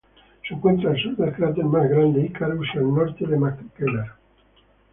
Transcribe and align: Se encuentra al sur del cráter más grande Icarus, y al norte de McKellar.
Se 0.47 0.55
encuentra 0.55 0.89
al 0.89 0.97
sur 0.97 1.15
del 1.15 1.31
cráter 1.31 1.63
más 1.63 1.87
grande 1.87 2.25
Icarus, 2.25 2.67
y 2.73 2.77
al 2.79 2.91
norte 2.91 3.23
de 3.23 3.37
McKellar. 3.37 4.15